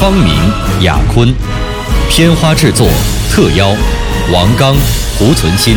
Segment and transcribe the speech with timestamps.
[0.00, 0.32] 方明、
[0.80, 1.30] 雅坤，
[2.08, 2.88] 片花制作
[3.30, 3.68] 特邀
[4.32, 4.74] 王刚、
[5.18, 5.76] 胡存新，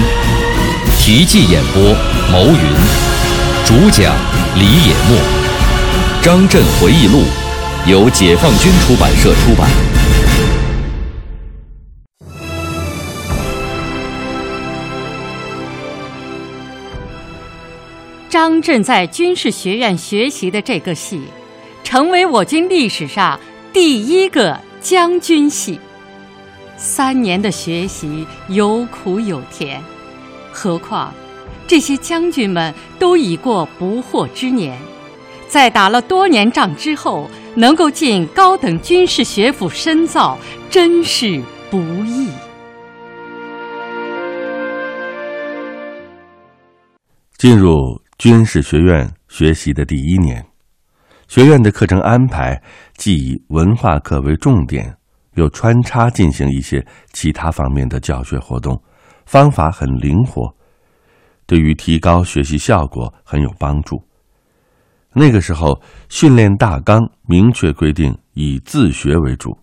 [0.97, 1.93] 题记演播
[2.31, 2.57] 牟云，
[3.65, 4.15] 主讲
[4.55, 5.17] 李野墨，
[6.23, 7.23] 《张震回忆录》
[7.91, 9.69] 由解放军出版社出版。
[18.29, 21.23] 张震在军事学院学习的这个戏，
[21.83, 23.37] 成为我军历史上
[23.73, 25.79] 第一个将军系。
[26.77, 29.81] 三年的学习有苦有甜，
[30.51, 31.11] 何况
[31.65, 34.77] 这些将军们都已过不惑之年，
[35.47, 40.37] 在打了多年仗之后，能够进高等军事学府深造，
[40.69, 42.29] 真是不易。
[47.37, 50.45] 进入军事学院学习的第一年，
[51.33, 52.61] 学院的课程安排
[52.95, 54.95] 既以文化课为重点，
[55.33, 58.79] 又穿插进行一些其他方面的教学活动，
[59.25, 60.55] 方法很灵活，
[61.47, 63.99] 对于提高学习效果很有帮助。
[65.11, 69.57] 那个时候，训练大纲明确规定以自学为主，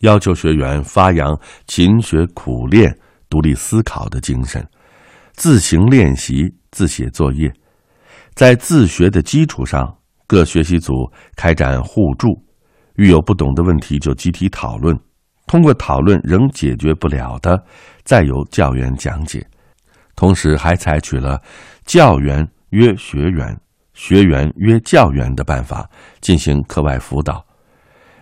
[0.00, 1.34] 要求学员发扬
[1.66, 2.94] 勤学苦练、
[3.30, 4.62] 独立思考的精神，
[5.32, 6.54] 自行练习。
[6.72, 7.50] 自写作业，
[8.34, 9.95] 在自学的基础上，
[10.26, 10.92] 各学习组
[11.36, 12.28] 开展互助，
[12.96, 14.98] 遇有不懂的问题就集体讨论，
[15.46, 17.62] 通过讨论仍解决不了的，
[18.04, 19.46] 再由教员讲解。
[20.14, 21.40] 同时，还采取了
[21.84, 23.56] 教员约学员、
[23.94, 25.88] 学员约教员的办法
[26.20, 27.44] 进行课外辅导。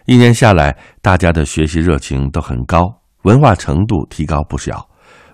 [0.07, 2.83] 一年下来，大家的学习热情都很高，
[3.23, 4.87] 文化程度提高不小。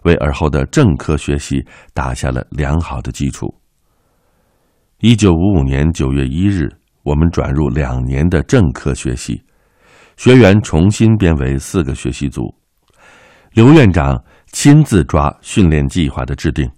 [0.04, 3.59] 为尔后的政科学习打下了良好的基础。
[5.02, 6.68] 一九五五年九月一日，
[7.04, 9.42] 我们转入两年的政科学习，
[10.18, 12.54] 学员重新编为四个学习组。
[13.54, 14.22] 刘院长
[14.52, 16.70] 亲自抓训练计划的制定，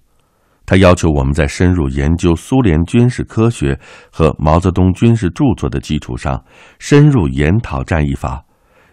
[0.65, 3.77] 他要求我们在深入研究苏联军事科学
[4.12, 6.41] 和毛泽东军事著作的基础上，
[6.78, 8.41] 深入研讨战役法，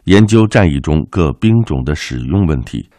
[0.05, 2.89] 研究战役中各兵种的使用问题。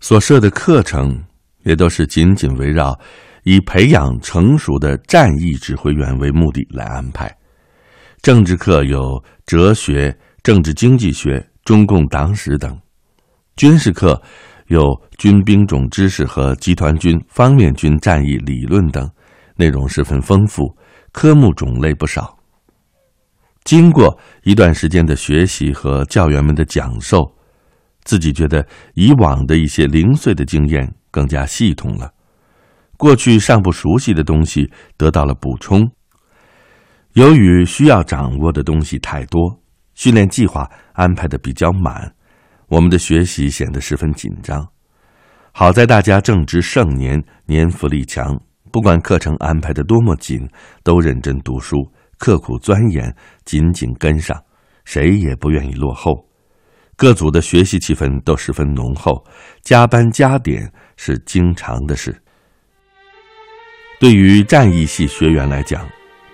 [0.00, 1.22] 所设的课程
[1.64, 2.98] 也都是紧紧围绕
[3.44, 7.30] 以培养成熟的战役指挥员为目的来安排。
[8.22, 12.70] 政治课有哲学、政治经济学、中共党史等；
[13.56, 14.20] 军事课
[14.66, 14.82] 有
[15.18, 19.08] 军兵种知识和集团军、方面军战役理论等，
[19.56, 20.76] 内容十分丰富，
[21.12, 22.36] 科目种类不少。
[23.64, 27.36] 经过一段时间的学习和教员们的讲授。
[28.02, 32.10] 自己觉得以往的一些零碎的经验更加系统了，
[33.00, 35.90] 过去尚不熟悉的东西得到了补充。
[37.14, 39.58] 由于需要掌握的东西太多，
[39.94, 42.12] 训练计划安排的比较满，
[42.68, 44.68] 我们的学习显得十分紧张。
[45.52, 48.38] 好在大家正值盛年，年富力强，
[48.70, 50.46] 不管课程安排的多么紧，
[50.84, 51.78] 都认真读书，
[52.18, 54.38] 刻苦钻研，紧紧跟上，
[54.84, 56.28] 谁也不愿意落后。
[56.96, 59.24] 各组的学习气氛都十分浓厚，
[59.62, 62.14] 加班加点是经常的事。
[64.00, 65.86] 对于战役系学员来讲，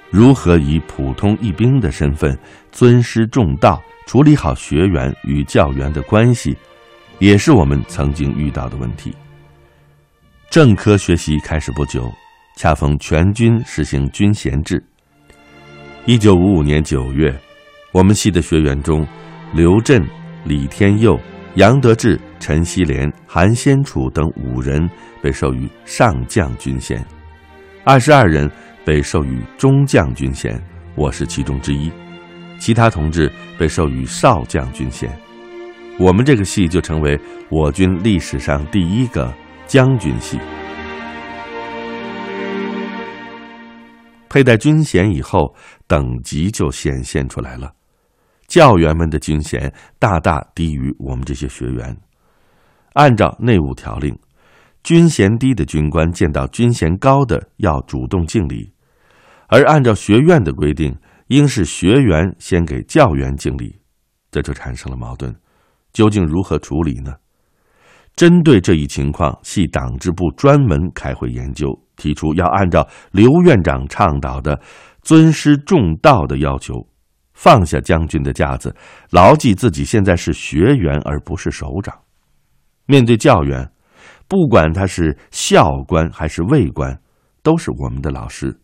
[0.09, 2.39] 如何以普通一兵的身份
[2.71, 6.57] 尊师重道，处理好学员与教员的关系，
[7.19, 9.13] 也是我们曾经遇到的问题。
[10.49, 12.09] 政科学习开始不久，
[12.57, 14.81] 恰逢全军实行军衔制。
[16.05, 17.37] 一九五五年九月，
[17.91, 19.05] 我们系的学员中，
[19.53, 20.07] 刘震。
[20.45, 21.19] 李天佑、
[21.57, 24.89] 杨得志、陈锡联、韩先楚等五人
[25.21, 27.05] 被授予上将军衔，
[27.89, 28.51] 二十二人
[28.85, 30.61] 被授予中将军衔，
[30.97, 31.89] 我是其中之一。
[32.59, 35.09] 其他同志被授予少将军衔，
[35.97, 37.17] 我们这个系就成为
[37.49, 39.33] 我军历史上第一个
[39.69, 40.37] 将军系。
[44.29, 45.55] 佩戴军衔以后，
[45.87, 47.73] 等级就显现出来了。
[48.49, 51.97] 教员们的军衔大大低于我们这些学员。
[52.95, 54.19] 按照内务条令，
[54.87, 58.73] 军衔低的军官见到军衔高的要主动敬礼，
[59.49, 60.97] 而按照学院的规定，
[61.27, 63.81] 应是学员先给教员敬礼，
[64.31, 65.35] 这就产生了矛盾。
[65.93, 67.13] 究竟如何处理呢？
[68.15, 71.67] 针对这一情况，系党支部专门开会研究，
[71.97, 74.57] 提出要按照刘院长倡导的
[75.03, 76.75] “尊师重道”的要求，
[77.35, 78.73] 放下将军的架子，
[79.11, 81.93] 牢记自己现在是学员而不是首长。
[82.87, 83.69] 面对教员，
[84.29, 87.01] 不管他是校官还是尉官，
[87.43, 88.61] 都是我们的老师。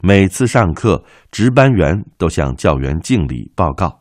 [0.00, 4.00] 每次上课，值班员都向教员敬礼报告。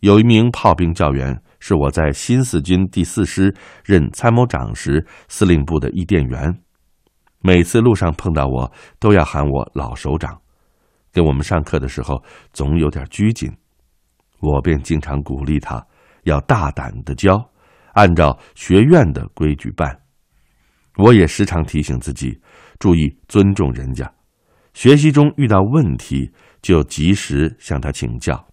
[0.00, 3.54] 有一名炮兵教员是我在新四军第四师
[3.84, 6.58] 任参谋长时司令部的译电员，
[7.40, 10.40] 每次路上碰到我，都要喊我老首长。
[11.12, 12.22] 给我们上课的时候，
[12.52, 13.50] 总有点拘谨，
[14.40, 15.86] 我便经常鼓励他
[16.24, 17.50] 要大胆的教，
[17.94, 20.00] 按照学院的规矩办。
[20.96, 22.38] 我也时常提醒自己，
[22.78, 24.12] 注意尊重人家，
[24.74, 26.30] 学习中遇到问题
[26.62, 28.46] 就及时向他请教。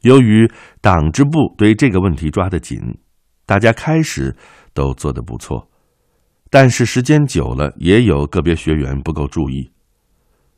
[0.00, 0.50] 由于
[0.80, 2.80] 党支部对这个问题抓得紧，
[3.44, 4.34] 大家开始
[4.72, 5.70] 都做得不错，
[6.48, 9.70] 但是时间久了，也有个别学员不够注意。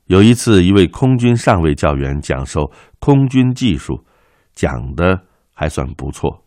[0.07, 2.71] 有一次，一位空军上尉教员讲授
[3.01, 4.05] 空军技术，
[4.55, 6.44] 讲的还算不错。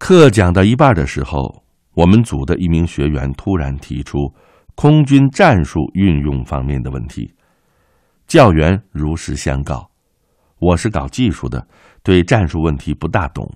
[0.00, 1.62] 课讲到一半的时候，
[1.92, 4.34] 我们组的一名学员突然提出
[4.74, 7.34] 空军战术运用方面的问题，
[8.26, 9.90] 教员如实相告
[10.58, 11.68] ：“我是搞技术的。”
[12.02, 13.46] 对战术问题不大懂，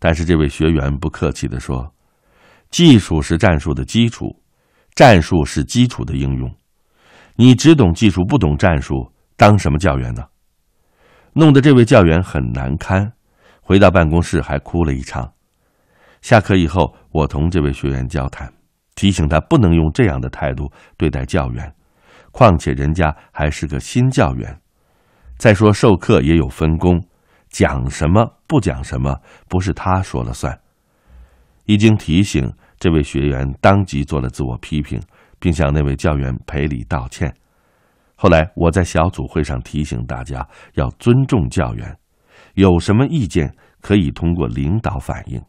[0.00, 1.94] 但是这位学员不客气的说
[2.68, 4.36] ：“技术是战术的基础，
[4.96, 6.52] 战术是基础的应用。
[7.36, 10.24] 你只懂技术不懂战术，当什么教员呢？”
[11.34, 13.12] 弄得这位教员很难堪，
[13.60, 15.32] 回到办公室还哭了一场。
[16.22, 18.50] 下课以后，我同这位学员交谈，
[18.94, 21.74] 提醒他不能用这样的态度对待教员，
[22.30, 24.58] 况且人家还是个新教员。
[25.36, 27.04] 再说授课也有分工。
[27.48, 30.58] 讲什么不讲什么，不是他说了算。
[31.66, 34.98] 一经提醒，这位学员当即做了自我批评，
[35.38, 37.34] 并向那位教员赔礼道歉。
[38.14, 41.94] 后来我在小组会上提醒大家要尊重教员，
[42.54, 45.42] 有什么意见可以通过领导反映，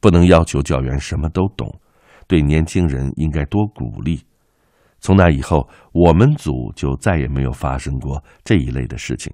[0.00, 1.80] 不能要求教员什么都懂。
[2.26, 4.22] 对年轻人应该多鼓励。
[5.00, 9.32] 从那以后，我们组就再也没有发生过这一类的事情。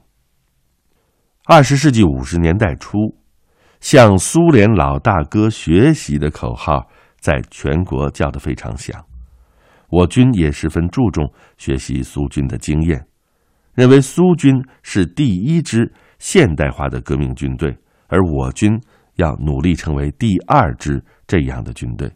[1.45, 2.97] 二十世纪五十年代初，
[3.81, 6.89] 向苏联老大哥学习的口号
[7.21, 9.05] 在全国叫得非常响。
[9.91, 13.07] 我军也十分注重学习苏军的经验，
[13.75, 17.77] 认为苏军是第一支现代化的革命军队，
[18.09, 18.81] 而我军
[19.17, 22.11] 要努力成为第二支这样的军队。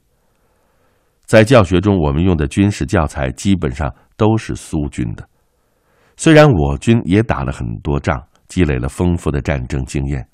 [1.26, 5.29] 在教学中，我们用的军事教材基本上都是苏军的，
[6.17, 8.23] 虽然我军也打了很多仗。
[8.50, 10.29] 积累了丰富的战争经验，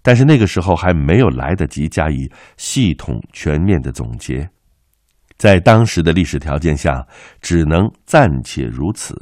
[0.00, 2.26] 但是那个时候还没有来得及加以
[2.56, 4.48] 系统全面的总结，
[5.36, 7.06] 在当时的历史条件下，
[7.42, 9.14] 只能暂且如此。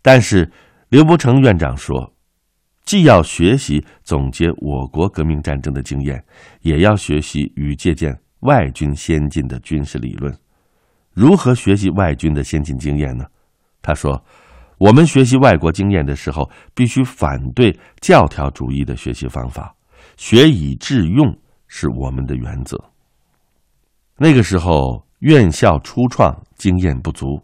[0.00, 0.50] 但是
[0.88, 2.11] 刘伯承院长说，
[2.84, 6.22] 既要学习总结我国革命战争的经验，
[6.60, 10.36] 也要学习与借鉴外军先进的军事理论。
[11.12, 13.24] 如何学习外军的先进经验呢？
[13.80, 14.22] 他说。
[14.78, 17.70] 我们学习外国经验的时候，必须反对
[18.00, 19.72] 教条主义的学习方法，
[20.16, 22.76] 学以致用是我们的原则。
[24.16, 27.40] 那个时候，院校初创，经验不足，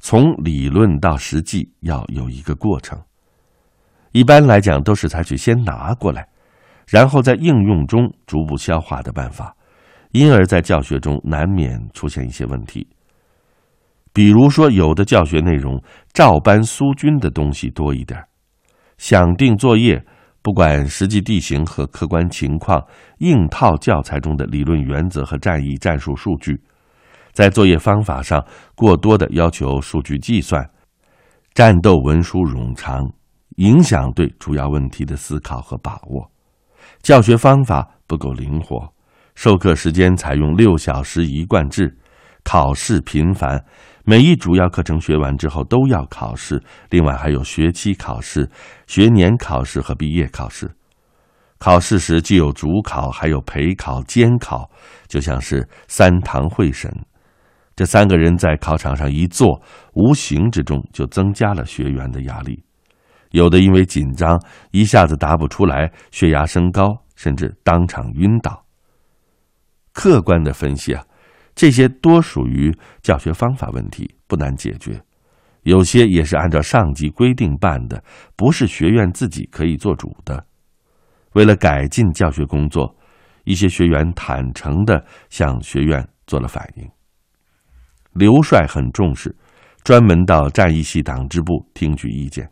[0.00, 3.00] 从理论到实际要有一个过程。
[4.16, 6.26] 一般来讲，都是采取先拿过来，
[6.88, 9.54] 然后在应用中逐步消化的办法，
[10.12, 12.88] 因而，在教学中难免出现一些问题。
[14.14, 15.78] 比如说，有的教学内容
[16.14, 18.18] 照搬苏军的东西多一点
[18.96, 20.02] 想定作业，
[20.40, 22.82] 不管实际地形和客观情况，
[23.18, 26.58] 硬套教材中的理论原则和战役战术数据，
[27.32, 28.42] 在作业方法上
[28.74, 30.66] 过多的要求数据计算，
[31.52, 33.12] 战斗文书冗长，
[33.56, 36.30] 影响对主要问题的思考和把握。
[37.02, 38.92] 教学方法不够灵活，
[39.34, 41.96] 授课时间采用六小时一贯制，
[42.44, 43.64] 考试频繁。
[44.04, 48.48] 每一主要课程学完之后都要考试，另外还有学期考试、
[48.86, 50.70] 学年考试和毕业考试。
[51.58, 54.70] 考试时既有主考，还有陪考、监考，
[55.08, 56.94] 就像是三堂会审。
[57.74, 59.60] 这三个人在考场上一坐，
[59.94, 62.62] 无形之中就增加了学员的压力。
[63.36, 68.64] 有的因为紧张，一下子答不出来，血压升高，甚至当场晕倒。
[69.92, 71.04] 客观的分析啊。
[71.54, 74.92] 这些多属于教学方法问题，不难解决；
[75.64, 78.02] 有些也是按照上级规定办的，
[78.36, 80.46] 不是学院自己可以做主的。
[81.32, 82.94] 为了改进教学工作，
[83.44, 86.86] 一些学员坦诚地向学院做了反映。
[88.12, 89.34] 刘帅很重视，
[89.82, 92.50] 专门到战役系党支部听取意见。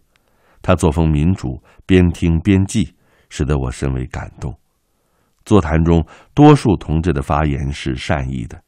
[0.65, 2.95] 他作风民主，边听边记，
[3.29, 4.59] 使得我甚为感动。
[5.45, 6.03] 座谈中，
[6.33, 8.59] 多数同志的发言是善意的，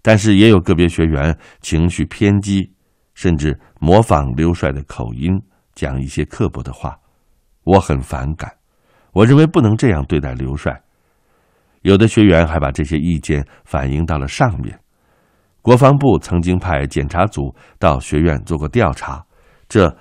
[0.00, 2.72] 但是也有个别学员情绪偏激，
[3.12, 5.38] 甚至模仿刘帅的口音
[5.74, 6.98] 讲一些刻薄的话，
[7.64, 8.50] 我很反感。
[9.12, 10.80] 我认为不能这样对待刘帅。
[11.82, 14.80] 有的学员还把这些意见反映到了上面。
[15.60, 19.22] 国防部曾经派检查组到学院做过调查，
[19.68, 19.94] 这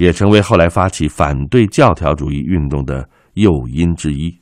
[0.00, 4.34] 也成为后来发起反对教条主义运动的诱因之一。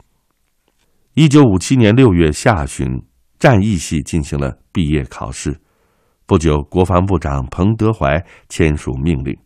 [1.14, 2.86] 一九五七年六月下旬，
[3.40, 5.60] 战役系进行了毕业考试。
[6.26, 9.36] 不久，国防部长彭德怀签署命令，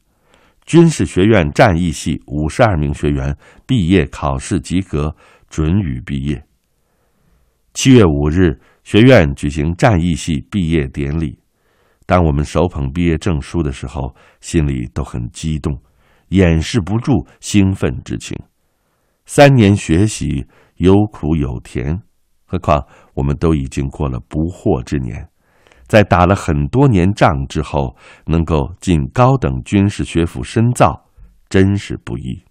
[0.67, 3.35] 军事学院战役系五十二名学员
[3.67, 5.17] 毕业考试及格，
[5.49, 6.45] 准予毕业。
[7.73, 11.39] 七月五日，学院举行战役系毕业典礼。
[12.05, 15.81] 当我们手捧毕业证书的时候，心里都很激动，
[16.33, 18.37] 掩饰不住兴奋之情。
[19.25, 20.47] 三年学习。
[20.79, 22.03] 有苦有甜，
[22.45, 22.85] 何况
[23.15, 25.29] 我们都已经过了不惑之年，
[25.87, 27.95] 在打了很多年仗之后，
[28.27, 31.05] 能够进高等军事学府深造，
[31.49, 32.43] 真是不易。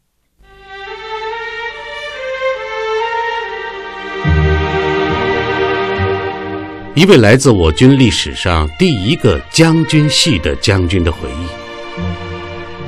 [6.95, 12.30] 一位来自我军历史上第一个将军系的将军的回忆，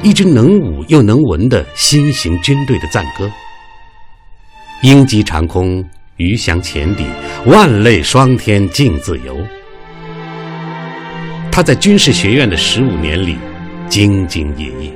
[0.03, 3.31] 一支能武又能文的新型军队的赞歌。
[4.81, 5.81] 鹰击长空，
[6.17, 7.05] 鱼翔浅底，
[7.45, 9.37] 万类霜天竞自由。
[11.49, 13.37] 他在军事学院的十五年里，
[13.89, 14.91] 兢兢业业。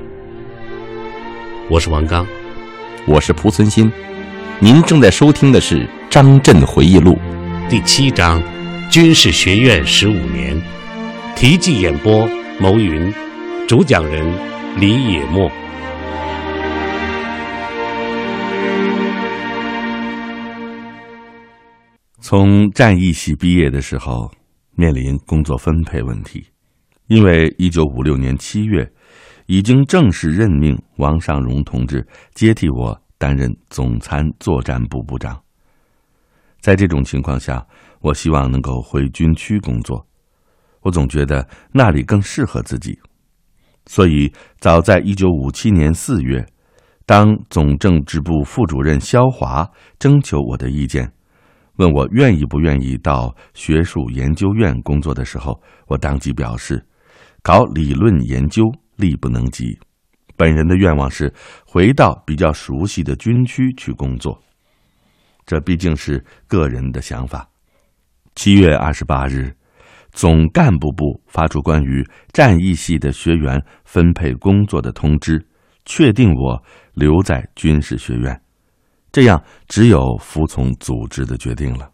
[1.69, 2.27] 我是王刚，
[3.05, 3.89] 我是蒲存昕，
[4.59, 7.17] 您正在收听的是《张震回忆录》
[7.69, 8.43] 第七章
[8.89, 10.53] 《军事学院十五年》，
[11.33, 13.13] 题记演播：牟云，
[13.65, 14.27] 主讲人
[14.79, 15.49] 李野墨。
[22.19, 24.31] 从战役系毕业的时候，
[24.75, 26.45] 面临工作分配问题，
[27.07, 28.87] 因为一九五六年七月，
[29.47, 35.41] 已经正式任命王尚荣同志接替我担任总参作战部部长。
[36.61, 37.65] 在这种情况下，
[37.99, 40.05] 我希望能够回军区工作，
[40.81, 42.99] 我总觉得那里更适合自己，
[43.87, 46.45] 所以早在一九五七年四月，
[47.05, 49.67] 当总政治部副主任肖华
[49.97, 51.11] 征求我的意见。
[51.77, 56.85] 问我愿意不愿意到学术研究院工作的时候，我当即表示，
[57.41, 58.63] 搞理论研究
[58.95, 59.77] 力不能及。
[60.35, 61.33] 本人的愿望是
[61.65, 64.39] 回到比较熟悉的军区去工作。
[65.45, 67.47] 这毕竟是个人的想法。
[68.35, 69.55] 七月二十八日，
[70.17, 75.45] 总干部部发出关于战役系的学员分配工作的通知，
[75.85, 76.59] 确定我
[76.95, 78.41] 留在军事学院。
[79.11, 81.87] 这样，只有服从组织的决定了。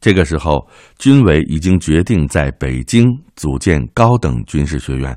[0.00, 5.16] 这个时候，军委已经决定在北京组建高等军事学院，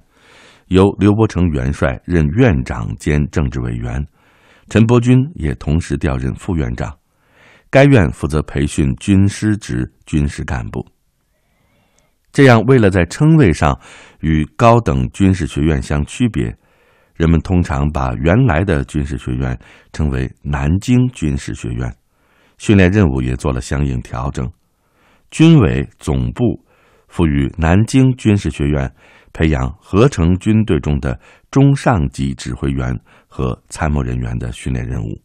[0.67, 4.05] 由刘伯承元帅任院长兼政治委员，
[4.69, 6.95] 陈伯钧也同时调任副院长。
[7.71, 10.85] 该院负责培训军师职军事干部。
[12.35, 13.79] 这样，为了在称谓上
[14.19, 16.53] 与高等军事学院相区别。
[17.15, 19.57] 人们通常把原来的军事学院
[19.93, 21.95] 称为南京军事学院，
[22.57, 24.51] 训练任务也做了相应调整。
[25.31, 26.61] 军委总部
[27.07, 28.93] 赋予南京军事学院
[29.31, 31.17] 培养合成军队中的
[31.49, 32.93] 中上级指挥员
[33.29, 35.21] 和参谋人员的训练任务。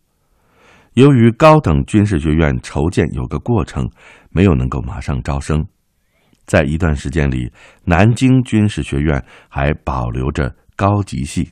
[0.95, 3.91] 由于高等军事学院筹建有个过程，
[4.31, 5.67] 没有能够马上招生，
[6.51, 7.49] 在一段时间里，
[7.85, 11.49] 南京军事学院还保留着高级系。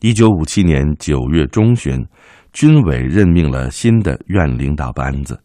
[0.00, 2.06] 一九五七年九月中旬，
[2.52, 5.42] 军委任命了新的院领导班子，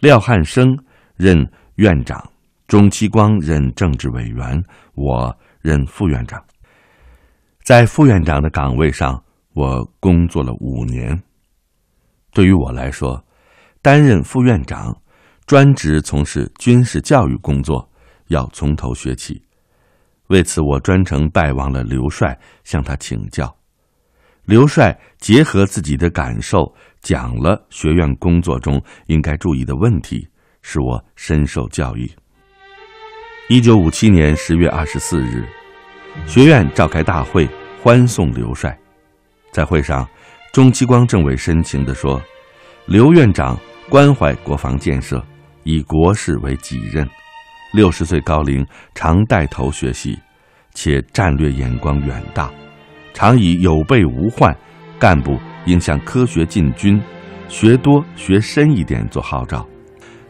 [0.00, 0.76] 廖汉生
[1.14, 2.20] 任院长，
[2.66, 4.60] 钟其光任政治委员，
[4.96, 6.42] 我任副院长。
[7.62, 11.22] 在副院长的岗位上，我工作了五年。
[12.32, 13.24] 对于我来说，
[13.80, 14.92] 担任副院长，
[15.46, 17.86] 专职从事军事教育工作，
[18.28, 19.42] 要从头学起。
[20.28, 23.54] 为此，我专程拜望了刘帅，向他请教。
[24.46, 30.26] 刘帅结合自己的感受，讲了学院工作中应该注意的问题，
[30.62, 32.10] 使我深受教育。
[33.50, 35.44] 一九五七年十月二十四日，
[36.26, 37.46] 学院召开大会，
[37.82, 38.76] 欢送刘帅。
[39.52, 40.08] 在会上，
[40.54, 42.20] 钟其光政委深情地说
[42.86, 43.58] ：“刘院长
[43.90, 45.22] 关怀国防建设，
[45.64, 47.08] 以国事为己任。
[47.72, 50.16] 六十岁高龄，常带头学习，
[50.74, 52.50] 且战略眼光远大，
[53.12, 54.56] 常以有备无患，
[54.98, 57.02] 干部应向科学进军，
[57.48, 59.66] 学多学深一点做号召。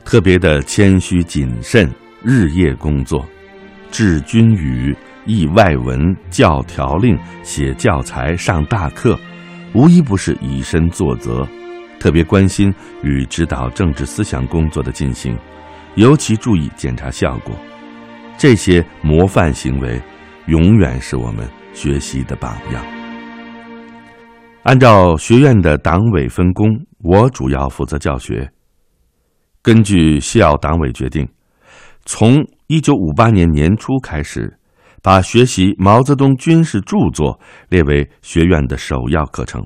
[0.05, 1.91] 特别的谦虚谨慎，
[2.23, 3.27] 日夜工作，
[3.91, 9.19] 治军语、译外文、教条令、写教材、上大课。”
[9.75, 11.45] 无一不是以身作则，
[12.05, 12.71] 特别关心
[13.03, 15.35] 与指导政治思想工作的进行，
[15.95, 17.57] 尤其注意检查效果。
[18.37, 19.99] 这些模范行为，
[20.45, 22.85] 永远是我们学习的榜样。
[24.65, 28.53] 按照学院的党委分工，我主要负责教学。
[29.63, 31.27] 根据校党委决定，
[32.05, 34.59] 从一九五八年年初开始。
[35.03, 39.63] 把学习毛泽东军事著作列为学院的首要课程，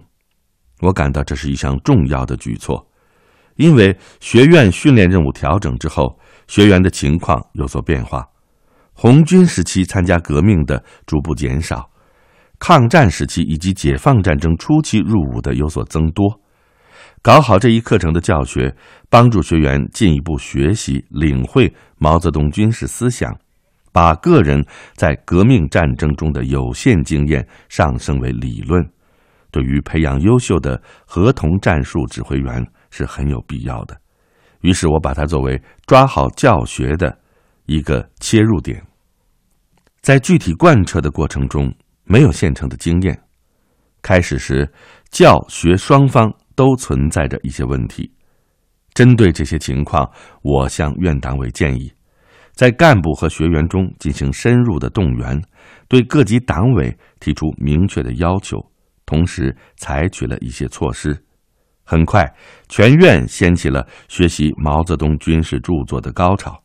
[0.80, 2.87] 我感到这是一项重要的举措，
[3.56, 8.25] 因为学院训练任务调整之后，学员的情况有所变化，
[8.92, 11.90] 红军时期参加革命的逐步减少，
[12.58, 16.40] 抗战时期以及解放战争初期入伍的有所增多。
[17.20, 18.75] 搞好这一课程的教学，
[19.11, 23.37] 帮助学员进一步学习领会毛泽东军事思想。
[23.90, 28.88] 把个人在革命战争中的有限经验上升为理论，
[29.50, 33.99] 对于培养优秀的合同战术指挥员是很有必要的。
[34.61, 37.19] 于是我把它作为抓好教学的
[37.67, 38.83] 一个切入点。
[40.00, 41.75] 在具体贯彻的过程中，
[42.05, 43.21] 没有现成的经验。
[44.00, 44.71] 开始时，
[45.11, 48.11] 教学双方都存在着一些问题。
[48.95, 50.11] 针对这些情况，
[50.43, 51.93] 我向院党委建议。
[52.52, 55.40] 在干部和学员中进行深入的动员，
[55.88, 58.59] 对各级党委提出明确的要求，
[59.09, 61.19] 同时采取了一些措施。
[61.83, 62.31] 很快，
[62.69, 66.63] 全院掀起了学习毛泽东军事著作的高潮。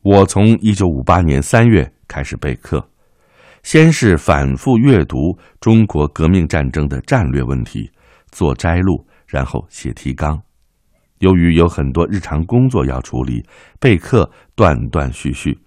[0.00, 2.82] 我从一九五八年三月开始备课，
[3.62, 7.90] 先是反复阅读中国革命战争的战略问题，
[8.30, 10.40] 做摘录，然后写提纲。
[11.18, 13.44] 由于有很多日常工作要处理，
[13.78, 15.58] 备课断断续续。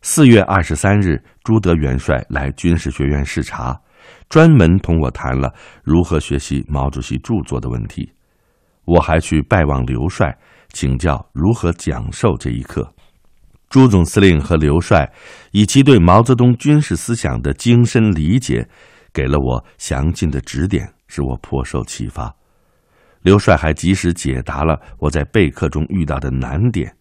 [0.00, 3.76] 四月二十三日，朱德元帅来军事学院视察，
[4.28, 8.12] 专门同我谈了如何学习毛主席著作的问题。
[8.84, 10.38] 我还去拜望刘帅，
[10.70, 12.92] 请教如何讲授这一课。
[13.68, 15.12] 朱总司令和刘帅
[15.52, 18.66] 以其对毛泽东军事思想的精深理解，
[19.12, 22.34] 给了我详尽的指点，使我颇受启发。
[23.20, 26.96] 刘帅还及时解答了我在备课中遇到的难点。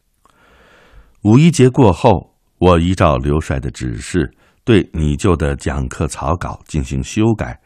[1.23, 4.33] 五一节过后，我依照刘帅的指示，
[4.67, 7.57] 对拟就的讲课草稿进行修改，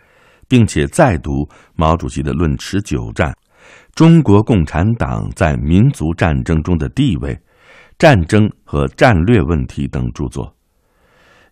[0.47, 3.27] 并且再读毛主席的《论持久战》
[3.95, 7.33] 《中国共产党在民族战争中的地位》
[7.97, 10.55] 《战争和战略问题》等著作。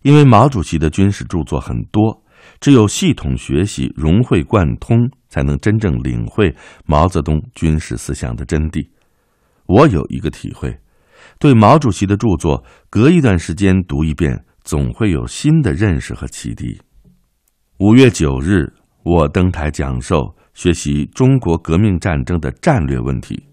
[0.02, 2.22] 因为毛主席的军事著作很多。
[2.60, 4.96] 只有系统学习、融会贯通，
[5.28, 6.54] 才能真正领会
[6.86, 8.88] 毛泽东军事思想的真谛。
[9.66, 10.78] 我有一个体会：
[11.38, 16.80] 对毛主席的著作，隔一段时间读一遍，总会有新的认识和启迪。
[17.78, 23.48] 五月九日，我登台讲授学习中国革命战争的战略问题。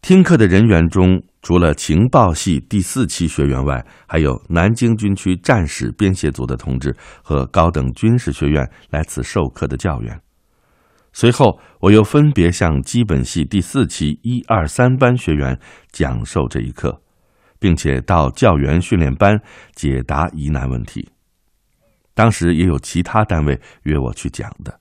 [0.00, 10.18] 听课的人员中，除了情报系第四期学员外，还有南京军区战史编写组的同志和高等军事学院来此授课的教员。
[11.12, 15.60] 随后，我又分别向基本系第四期一二三班学员
[15.92, 17.02] 讲授这一课，
[17.58, 19.40] 并且到教员训练班
[19.74, 21.08] 解答疑难问题。
[22.14, 24.80] 当时也有其他单位约我去讲的。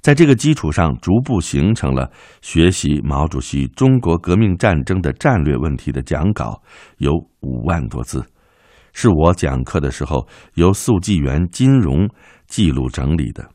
[0.00, 6.62] 在这个基础上，逐步形成了学习毛主席中国革命战争的战略问题的讲稿，
[6.98, 8.24] 有五万多字，
[8.92, 12.08] 是我讲课的时候由速记员金荣
[12.46, 13.50] 记录整理的。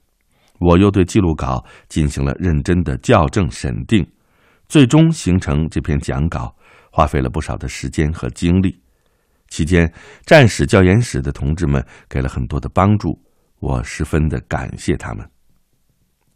[0.59, 4.05] 我又对记录稿进行了认真的校正审定，
[4.67, 6.53] 最终形成这篇讲稿，
[6.95, 8.79] 花费了不少的时间和精力。
[9.47, 9.91] 期间，
[10.27, 13.19] 战史教研室的同志们给了很多的帮助，
[13.59, 15.27] 我十分的感谢他们。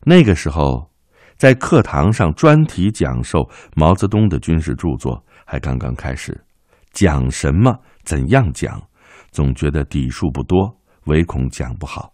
[0.01, 0.91] 那个时候，
[1.37, 6.43] 在课堂上专题讲授毛泽东的军事著作还刚刚开始，
[6.91, 8.81] 讲什么、怎样讲，
[9.29, 12.13] 总觉得底数不多，唯恐讲不好。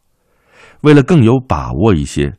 [0.81, 2.33] 为了更有把握一些，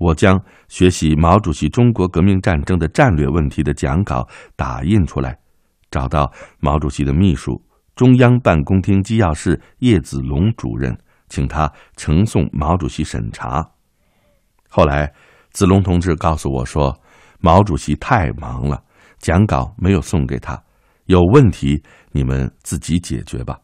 [0.00, 5.38] 我将学习毛主席中国革命战争的战略问题的讲稿打印出来，
[5.90, 7.62] 找到毛主席的秘书、
[7.94, 13.62] 中央办公厅机要室叶子龙主任，请他呈送毛主席审查。
[14.70, 15.12] 后来，
[15.50, 16.98] 子龙同志告诉我说，
[17.38, 18.82] 毛主席太忙了，
[19.18, 20.58] 讲稿没有送给他，
[21.04, 23.58] 有问题你们自己解决吧。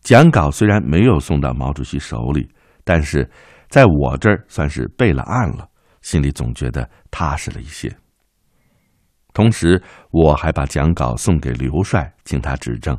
[0.00, 2.48] 讲稿虽然没有送到毛主席手里，
[2.82, 3.30] 但是
[3.72, 5.66] 在我这儿算是备了案了，
[6.02, 7.90] 心里总觉得踏实了一些。
[9.32, 12.94] 同时，我还把讲稿送给刘帅，请他指正。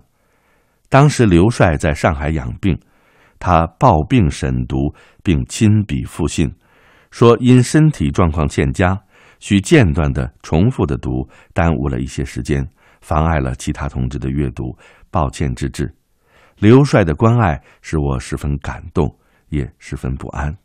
[0.90, 2.76] 当时刘帅在上海养病，
[3.38, 6.52] 他抱病审读，并亲笔复信，
[7.12, 9.00] 说因身体状况欠佳，
[9.40, 12.68] 需间断的、重复的读，耽误了一些时间，
[13.00, 14.76] 妨碍了其他同志的阅读，
[15.12, 15.94] 抱歉之至。
[16.58, 19.16] 刘帅的关爱使我十分感动，
[19.54, 20.58] 也十分不安。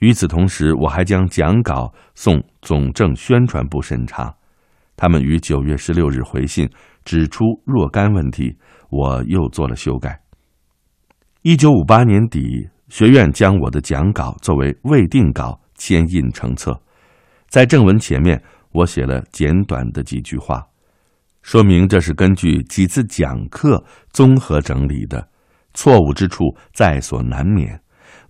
[0.00, 4.34] 与此同时，我还将讲稿送总政宣传部审查。
[4.96, 6.68] 他们于九月十六日回信，
[7.04, 8.58] 指出若干问题，
[8.90, 10.20] 我又做了修改。
[11.42, 16.80] 一九五八年底，学院将我的讲稿作为未定稿签印成册，
[17.48, 20.66] 在正文前面，我写了简短的几句话，
[21.42, 25.28] 说明这是根据几次讲课综合整理的，
[25.72, 27.80] 错误之处在所难免，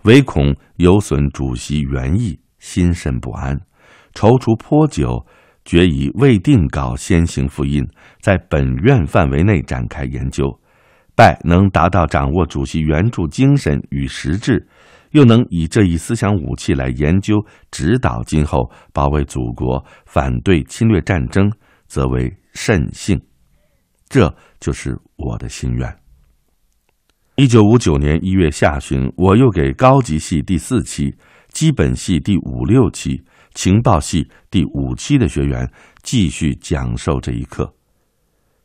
[0.05, 3.59] 唯恐有损主席原意，心神不安，
[4.13, 5.25] 踌躇颇久。
[5.65, 7.83] 决以未定稿先行复印，
[8.21, 10.45] 在本院范围内展开研究，
[11.15, 14.67] 拜能达到掌握主席原著精神与实质，
[15.09, 21.51] 又能以这一思想武器来研究指导今后保卫祖国、反对侵略战争，
[21.87, 23.19] 则为甚幸。
[24.07, 26.04] 这就是我的心愿。
[27.37, 31.13] 一九五九年一月下旬，我又给高级系第四期、
[31.49, 33.21] 基本系第五六期。
[33.53, 35.69] 情报系第五期的学员
[36.01, 37.73] 继续讲授这一课。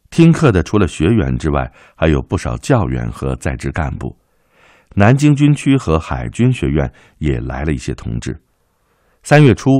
[0.09, 4.17] 听课的除了学员之外，还有不少教员和在职干部。
[4.95, 8.41] 南京军区和海军学院也来了一些同志。
[9.25, 9.71] 三月初，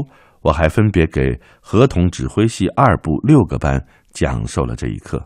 [0.43, 5.25] 我还分别给合同指挥系二部六个班讲授了这一课。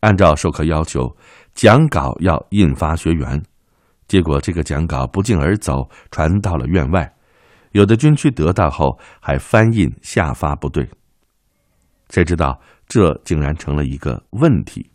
[0.00, 1.16] 按照授课要求，
[1.54, 3.42] 讲稿要印发学员，
[4.08, 7.14] 结果这个讲稿不胫而走，传到了院外。
[7.72, 10.88] 有的军区得到后还翻印下发部队，
[12.10, 14.90] 谁知道这竟然成了一个问题。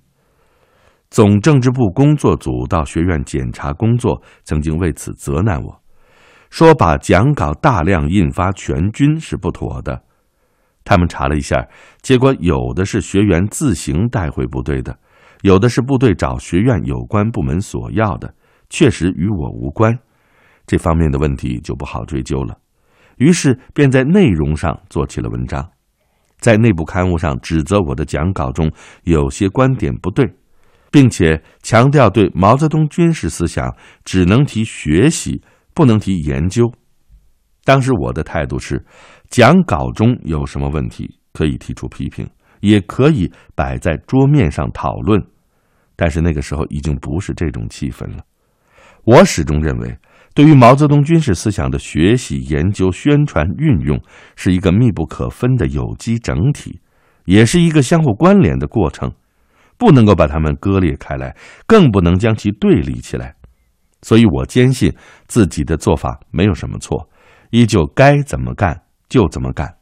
[1.10, 5.82] 总政治部工作组到学院检查工作，曾经为此责难我，
[6.50, 10.04] 说把讲稿大量印发全军是不妥的。
[10.86, 11.68] 他们查了一下，
[12.02, 14.98] 结果有的是学员自行带回部队的，
[15.42, 18.34] 有的是部队找学院有关部门索要的，
[18.70, 19.98] 确实与我无关。
[20.68, 22.58] 这方面的问题就不好追究了。
[23.18, 25.70] 于是便在内容上做起了文章，
[26.40, 28.72] 在内部刊物上指责我的讲稿中
[29.04, 30.26] 有些观点不对，
[30.92, 33.76] 并且强调对毛泽东军事思想
[34.06, 35.42] 只能提学习，
[35.74, 36.72] 不能提研究。
[37.66, 38.86] 当时我的态度是，
[39.30, 42.28] 讲稿中有什么问题可以提出批评，
[42.60, 45.22] 也可以摆在桌面上讨论，
[45.96, 48.24] 但是那个时候已经不是这种气氛了。
[49.04, 49.98] 我始终认为。
[50.36, 54.00] 对于毛泽东军事思想的学习、研究、宣传、运用，
[54.38, 56.80] 是一个密不可分的有机整体，
[57.26, 59.12] 也是一个相互关联的过程，
[59.78, 63.36] 不能够把它们割裂开来，更不能将其对立起来。
[64.04, 64.94] 所以我坚信
[65.28, 67.10] 自己的做法没有什么错，
[67.50, 69.79] 依旧该怎么干就怎么干。